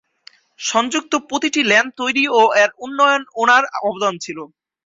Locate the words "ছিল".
4.23-4.37